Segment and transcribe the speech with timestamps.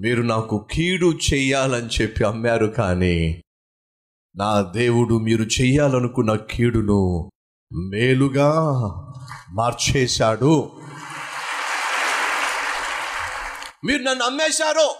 [0.00, 3.42] మీరు నాకు కీడు చెయ్యాలని చెప్పి అమ్మారు కానీ
[4.36, 7.30] నా దేవుడు మీరు చెయ్యాలనుకున్న కీడును
[7.72, 8.52] మేలుగా
[9.50, 10.70] మార్చేశాడు.
[13.84, 14.94] మీరు నన్ను అమ్మేశారు.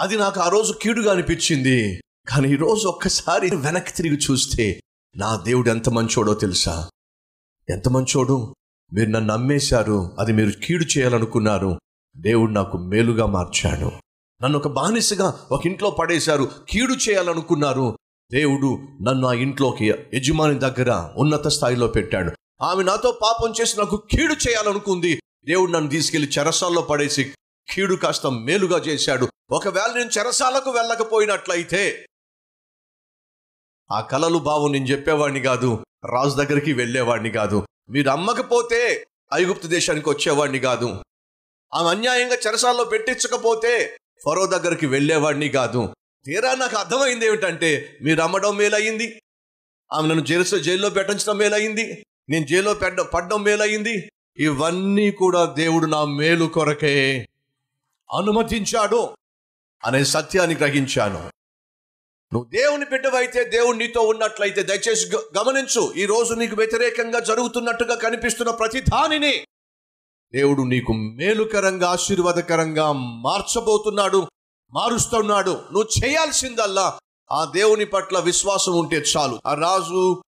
[0.00, 2.00] అది నాకు ఆ రోజు కీడుగా అనిపించింది.
[2.28, 4.80] కానీ ఈరోజు ఒక్కసారి వెనక్కి తిరిగి చూస్తే
[5.16, 6.90] నా దేవుడు ఎంత మంచోడో తెలుసా?
[7.70, 8.54] ఎంత మంచోడు?
[8.92, 10.16] మీరు నన్ను అమ్మేశారు.
[10.18, 11.80] అది మీరు కీడు చేయాలనుకున్నారు.
[12.16, 13.92] దేవుడు నాకు మేలుగా మార్చాడు.
[14.44, 17.98] నన్ను ఒక బానిసగా ఒక ఇంట్లో పడేశారు కీడు చేయాలనుకున్నారు.
[18.32, 22.32] దేవుడు నన్ను ఆ ఇంట్లోకి యజమాని దగ్గర ఉన్నత స్థాయిలో పెట్టాడు.
[22.64, 25.22] ఆమె నాతో పాపం చేసి నాకు కీడు చేయాలనుకుంది.
[25.44, 27.34] దేవుడు నన్ను తీసుకెళ్ళి చెరసాల్లో పడేసి
[27.74, 29.28] కీడు కాస్త మేలుగా చేశాడు.
[29.50, 32.06] ఒకవేళ నేను చెరసాలకు వెళ్ళకపోయినట్లయితే
[33.92, 37.66] ఆ కలలు బావు నేను చెప్పేవాడిని కాదు రాజు దగ్గరికి వెళ్ళేవాడిని కాదు.
[37.90, 41.02] మీరు అమ్మకపోతే ఐగుప్తు దేశానికి వచ్చేవాడిని కాదు.
[41.74, 45.94] ఆమె అన్యాయంగా చెరసాల్లో పెట్టించకపోతే ఫరో దగ్గరికి వెళ్ళేవాడిని కాదు.
[46.24, 49.22] తీరా నాకు అర్థమైంది ఏమిటంటే మీరు అమ్మడం మేలయ్యింది.
[49.92, 52.06] ఆమె నన్ను జైలు జైల్లో పెట్టించడం మేలయ్యింది.
[52.28, 54.12] నేను జైల్లో పెట్ట పడ్డం మేలయ్యింది.
[54.38, 57.28] ఇవన్నీ కూడా దేవుడు నా మేలు కొరకే
[58.18, 59.16] అనుమతించాడు
[59.84, 61.30] అనే సత్యాన్ని గ్రహించాను.
[62.32, 65.92] నువ్వు దేవుని బిడ్డవైతే దేవుడు నీతో ఉన్నట్లయితే దయచేసి గ- గమనించు.
[65.96, 69.46] ఈ రోజు నీకు వ్యతిరేకంగా జరుగుతున్నట్టుగా కనిపిస్తున్న ప్రతి దానిని
[70.34, 74.26] దేవుడు నీకు మేలుకరంగా ఆశీర్వాదకరంగా మార్చబోతున్నాడు
[74.74, 75.50] మారుస్తున్నాడు.
[75.50, 76.94] నువ్వు చేయాల్సిందల్లా.
[77.32, 79.38] ఆ దేవుని పట్ల విశ్వాసం ఉంటే చాలు.
[79.46, 80.22] ఆ రాజు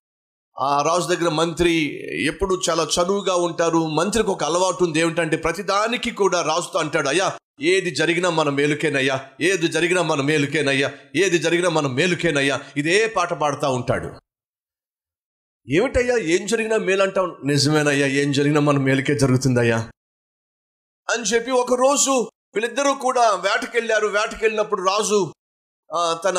[0.61, 3.87] ఆ రాజు దగ్గర మంత్రి ఎప్పుడు చాలా చనువుగా ఉంటారు.
[3.87, 5.01] మంత్రికి ఒక అలవాటు ఉంది.
[5.01, 9.21] ఏమిటంటే ప్రతిదానికి కూడా రాజుతో అంటాడు అయ్యా ఏది జరిగినా మన మేలుకేనయ్యా.
[9.41, 10.93] ఏది జరిగినా మన మేలుకేనయ్యా.
[11.17, 12.61] ఏది జరిగినా మన మేలుకేనయ్యా.
[12.77, 14.11] ఇదే పాట పాడుతూ ఉంటాడు.
[15.69, 16.17] ఏమిటయ్యా?
[16.17, 17.47] ఏం జరిగినా మేలంటావు?
[17.47, 19.91] నిజమేనయ్యా ఏం జరిగినా మన మేలుకే జరుగుతుందయ్యా.
[21.09, 22.13] అని చెప్పి ఒక రోజు
[22.55, 24.07] వీళ్ళిద్దరూ కూడా వేటకెళ్ళారు.
[24.07, 25.21] వేటకెళ్ళినప్పుడు రాజు
[25.91, 26.39] ఆ, తన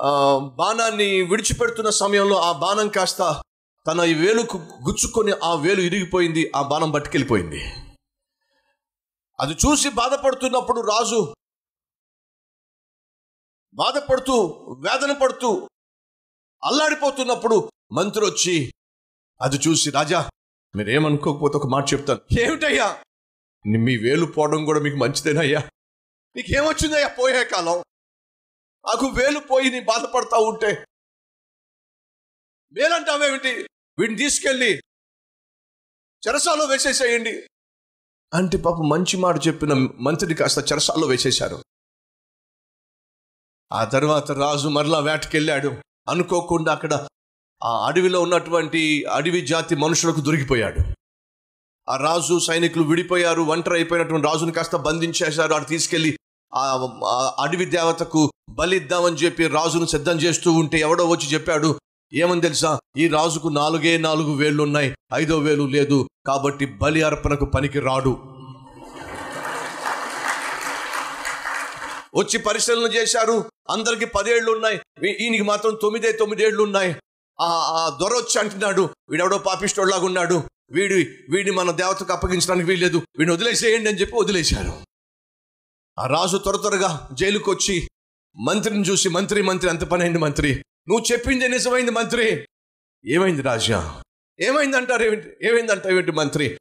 [0.00, 0.10] ఆ,
[0.56, 3.20] బాణాన్ని విడిచిపెడుతున్న సమయంలో ఆ బాణం కాస్త
[3.86, 6.52] తన ఈ వేలుకు గుచ్చుకొని ఆ వేలు ఇరిగిపోయింది.
[6.56, 7.60] ఆ బాణం పట్టుకెళ్ళిపోయింది.
[9.38, 11.20] అది చూసి బాధపడుతున్నప్పుడు రాజు
[13.74, 14.36] బాధపడుతూ
[14.80, 15.68] వేదన పడుతూ
[16.62, 17.56] అల్లాడిపోతున్నప్పుడు
[17.92, 18.72] మంత్రి వచ్చి
[19.40, 20.20] అది చూసి రాజా
[20.74, 22.20] మీరేమనుకోకపోతే ఒక మాట చెప్తాను.
[22.40, 22.88] ఏమిటయ్యా?
[23.66, 25.70] మీ వేలు పోవడం కూడా మీకు మంచిదేనయ్యా?
[26.36, 27.78] నీకేమొచ్చిందయ్యా పోయే కాలం?
[28.86, 30.86] నాకు వేలు పోయి నీ బాధపడతా ఉంటే.
[32.72, 33.68] వేలంటావేమిటి
[33.98, 34.82] వీడిని తీసుకెళ్ళి
[36.28, 37.42] చెరసాలో వేసేసేయండి.
[38.34, 41.62] అంటే పాప మంచి మాట చెప్పిన మంత్రిని కాస్త చెరసాల్లో వేసేశారు.
[43.72, 45.68] ఆ తర్వాత రాజు మరలా వేటకెళ్ళాడు.
[46.10, 47.08] అనుకోకుండా అక్కడ
[47.64, 51.05] ఆ అడవిలో ఉన్నటువంటి అడవి జాతి మనుషులకు దొరికిపోయాడు.
[51.88, 56.12] ఆ రాజు సైనికులు విడిపోయారు ఒంటరి అయిపోయినటువంటి రాజుని కాస్త బంధించేశారు ఆడు తీసుకెళ్ళి
[56.52, 56.62] ఆ
[57.38, 61.70] అడవి దేవతకు బలి ఇద్దామని చెప్పి రాజును సిద్ధం చేస్తూ ఉంటే ఎవడో వచ్చి చెప్పాడు
[62.12, 62.70] ఏమని తెలుసా?
[62.96, 68.12] ఈ రాజుకు నాలుగే నాలుగు వేళ్ళు ఉన్నాయి ఐదో వేలు లేదు కాబట్టి బలి అర్పణకు పనికి రాడు.
[72.16, 73.36] వచ్చి పరిశీలన చేశారు
[73.70, 74.78] అందరికి పదేళ్ళు ఉన్నాయి
[75.20, 76.92] ఈయనకి మాత్రం తొమ్మిదే తొమ్మిదేళ్ళు ఉన్నాయి
[77.38, 80.36] ఆ ఆ దొర వచ్చి అంటున్నాడు వీడెవడో పాపిష్టోళ్ళలాగా ఉన్నాడు
[80.70, 80.94] వీడి
[81.30, 82.96] వీడిని మన దేవతకు అప్పగించడానికి వీల్లేదు.
[82.96, 84.86] వీడిని వదిలేసేయండి అని చెప్పి వదిలేశారు.
[85.98, 87.88] ఆ రాజు త్వర త్వరగా జైలుకు వచ్చి
[88.36, 90.64] మంత్రిని చూసి మంత్రి మంత్రి అంత పని అయింది మంత్రి.
[90.88, 92.46] నువ్వు చెప్పింది నిజమైంది మంత్రి.
[93.06, 94.02] ఏమైంది రాజా?
[94.40, 95.46] ఏమైంది అంటారు ఏమిటి?
[95.46, 96.58] ఏమైంది అంటావేంటి మంత్రి?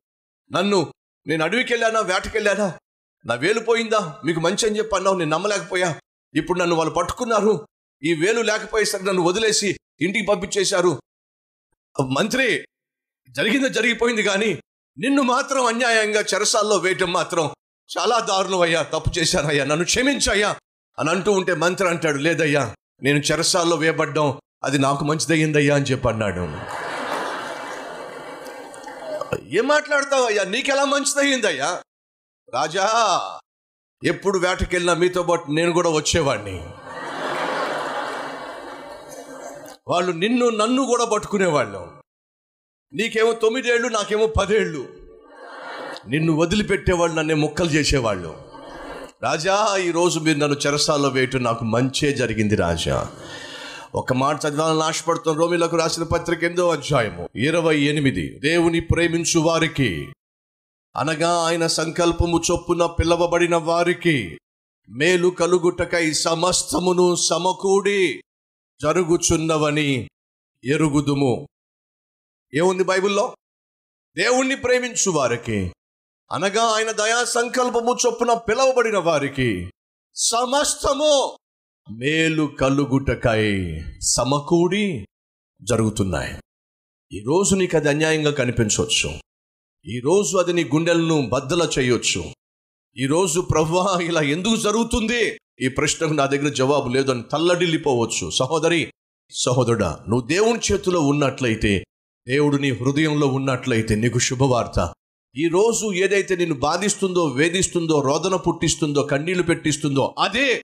[0.52, 0.94] నన్ను
[1.28, 2.80] నేను అడవికి వెళ్ళానా వేటకెళ్ళానా?
[3.26, 4.22] నా వేలు పోయిందా?
[4.26, 6.00] మీకు మంచి అని చెప్పి అన్నావు నేను నమ్మలేకపోయా.
[6.36, 7.68] ఇప్పుడు నన్ను వాళ్ళు పట్టుకున్నారు.
[8.04, 11.02] ఈ వేలు లేకపోయేసరికి నన్ను వదిలేసి ఇంటికి పంపించేశారు.
[12.06, 12.66] మంత్రి
[13.30, 14.62] జరిగింది జరిగిపోయింది కానీ
[15.00, 17.50] నిన్ను మాత్రం అన్యాయంగా చెరసాల్లో వేయటం మాత్రం
[17.98, 20.56] చాలా దారుణం అయ్యా తప్పు చేశానయ్యా నన్ను క్షమించయ్యా
[21.00, 26.44] అని అంటూ ఉంటే మంత్రి అంటాడు లేదయ్యా నేను చెరసాల్లో వేయబడ్డం అది నాకు మంచిదయ్యిందయ్యా అని చెప్పి అన్నాడు.
[29.52, 31.82] ఏం మాట్లాడతావయ్యా నీకెలా మంచిదయ్యిందయ్యా?
[32.54, 32.86] రాజా
[34.04, 36.62] ఎప్పుడు వేటకెళ్ళినా మీతో పాటు నేను కూడా వచ్చేవాడిని
[39.88, 41.95] వాళ్ళు నిన్ను నన్ను కూడా పట్టుకునేవాళ్ళు.
[42.94, 44.88] నీకేమో తొమ్మిదేళ్ళు నాకేమో పదేళ్ళు.
[46.08, 48.36] నిన్ను వదిలిపెట్టేవాళ్ళు నన్ను ముక్కలు చేసేవాళ్ళు.
[49.24, 53.10] రాజా ఈరోజు మీరు నన్ను చెరసాల్లో వేయటం నాకు మంచే జరిగింది రాజా.
[53.96, 57.30] ఒక మాట చదవాలని ఆశపడుతున్న రోమిలకు రాసిన పత్రిక ఎనిమిదో అధ్యాయము.
[57.36, 58.40] ఇరవై ఎనిమిది.
[58.40, 60.08] దేవుని ప్రేమించు వారికి
[60.96, 64.38] అనగా ఆయన సంకల్పము చొప్పున పిలవబడిన వారికి
[64.90, 68.22] మేలు కలుగుటకై సమస్తమును సమకూడి
[68.82, 70.10] జరుగుచున్నవని
[70.64, 71.48] ఎరుగుదుము.
[72.54, 73.36] ఏముంది బైబిల్లో?
[74.18, 75.74] దేవుణ్ణి ప్రేమించు వారికి.
[76.32, 79.72] అనగా ఆయన దయా సంకల్పము చొప్పున పిలవబడిన వారికి.
[80.16, 81.38] సమస్తము
[81.92, 85.06] మేలు కలుగుటకై సమకూడి
[85.62, 86.42] జరుగుతున్నాయి.
[87.18, 89.12] ఈరోజు నీకు అది అన్యాయంగా కనిపించవచ్చు.
[89.86, 92.26] ఈరోజు అది నీ గుండెలను బద్దల చేయొచ్చు.
[92.98, 95.40] ఈరోజు ప్రభువా ఇలా ఎందుకు జరుగుతుంది?
[95.62, 98.30] ఈ ప్రశ్నకు నా దగ్గర జవాబు లేదని తల్లడిల్లిపోవచ్చు.
[98.30, 98.94] సహోదరి
[99.32, 101.84] సహోదరుడా నువ్వు దేవుని చేతిలో ఉన్నట్లయితే
[102.28, 104.94] దేవుడు నీ హృదయంలో ఉన్నట్లయితే నీకు శుభవార్త.
[105.36, 110.62] ఈ రోజు ఏదైతే నిన్ను బాధిస్తుందో వేధిస్తుందో రోదన పుట్టిస్తుందో కన్నీళ్ళు పెట్టిస్తుందో అదే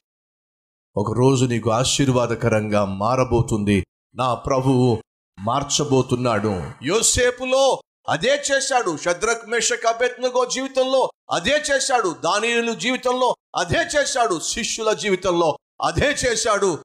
[0.98, 3.86] ఒక రోజు నీకు ఆశీర్వాదకరంగా మారబోతుంది.
[4.16, 5.04] నా ప్రభువు
[5.40, 6.62] మార్చబోతున్నాడు.
[6.84, 8.98] యోసేపులో అదే చేశాడు.
[8.98, 12.16] శద్రక్ మేషక్ అభ్యత్నగో జీవితంలో అదే చేశాడు.
[12.24, 14.40] దానియులు జీవితంలో అదే చేశాడు.
[14.40, 16.78] శిష్యుల జీవితంలో అదే చేశాడు.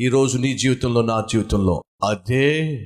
[0.00, 2.76] ఈ రోజు నీ జీవితంలో నా జీవితంలో అదే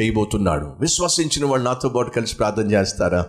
[0.00, 0.66] చేయబోతున్నాడు.
[0.80, 3.26] విశ్వసించిన వాళ్ళు నాతో పాటు కలిసి ప్రార్థన చేస్తారా?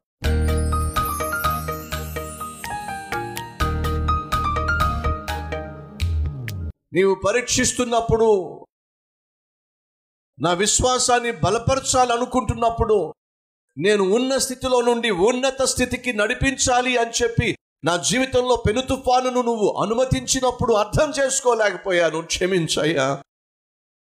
[6.94, 8.60] నీవు పరీక్షిస్తున్నప్పుడు
[10.40, 13.13] నా విశ్వాసాన్ని బలపరచాలనుకుంటున్నప్పుడు
[13.78, 20.74] నేను ఉన్న స్థితిలో నుండి ఉన్నత స్థితికి నడిపించాలి అని చెప్పి నా జీవితంలో పెను తుఫానును నువ్వు అనుమతించినప్పుడు
[20.74, 22.22] అర్థం చేసుకోలేకపోయాను.
[22.22, 23.24] క్షమించయ్యా.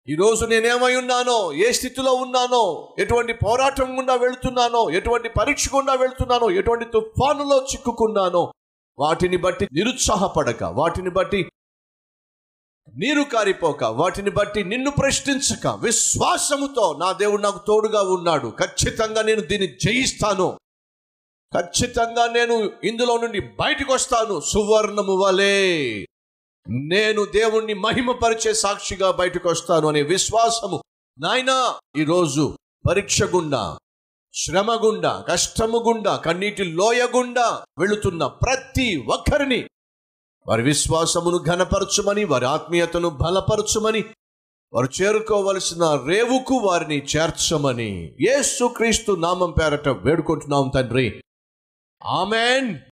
[0.09, 6.85] ఈరోజు నేనేమై ఉన్నానో ఏ స్థితిలో ఉన్నానో ఎటువంటి పోరాటం గుండా వెళుతున్నానో ఎటువంటి పరీక్ష గుండా వెళుతున్నానో ఎటువంటి
[6.85, 8.53] తుఫానులో చిక్కుకున్నానో
[8.99, 11.51] వాటిని బట్టి నిరుత్సాహపడక వాటిని బట్టి
[12.95, 18.53] నీరు కారిపోక వాటిని బట్టి నిన్ను ప్రశ్నించక విశ్వాసముతో నా దేవుడు నాకు తోడుగా ఉన్నాడు.
[18.59, 20.59] ఖచ్చితంగా నేను దీన్ని జయిస్తాను.
[21.53, 26.07] ఖచ్చితంగా నేను ఇందులో నుండి బయటకు వస్తాను సువర్ణము వలే.
[26.73, 30.83] నేను దేవుణ్ణి మహిమపరిచే సాక్షిగా బయటకు వస్తాను అనే విశ్వాసము.
[31.21, 32.57] నాయనా ఈరోజు
[32.89, 33.79] పరీక్ష గుండా
[34.35, 39.69] శ్రమ గుండా కష్టము గుండా కన్నీటి లోయ గుండా వెళుతున్న ప్రతి ఒక్కరిని
[40.47, 44.05] వారి విశ్వాసమును ఘనపరచుమని వారి ఆత్మీయతను బలపరచుమని
[44.73, 51.23] వారు చేరుకోవలసిన రేవుకు వారిని చేర్చమని యేసుక్రీస్తు నామం పేరట వేడుకుంటున్నాం తండ్రి.
[52.05, 52.79] ఆమెన్.